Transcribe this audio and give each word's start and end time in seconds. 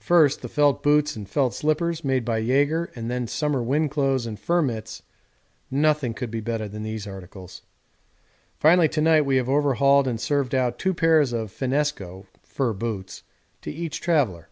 First 0.00 0.40
the 0.40 0.48
felt 0.48 0.82
boots 0.82 1.14
and 1.14 1.28
felt 1.28 1.52
slippers 1.52 2.02
made 2.02 2.24
by 2.24 2.38
Jaeger 2.38 2.90
and 2.96 3.10
then 3.10 3.26
summer 3.26 3.62
wind 3.62 3.90
clothes 3.90 4.24
and 4.24 4.40
fur 4.40 4.62
mits 4.62 5.02
nothing 5.70 6.14
could 6.14 6.30
be 6.30 6.40
better 6.40 6.66
than 6.66 6.82
these 6.84 7.06
articles. 7.06 7.60
Finally 8.58 8.88
to 8.88 9.02
night 9.02 9.26
we 9.26 9.36
have 9.36 9.50
overhauled 9.50 10.08
and 10.08 10.18
served 10.18 10.54
out 10.54 10.78
two 10.78 10.94
pairs 10.94 11.34
of 11.34 11.52
finnesko 11.52 12.24
(fur 12.42 12.72
boots) 12.72 13.24
to 13.60 13.70
each 13.70 14.00
traveller. 14.00 14.48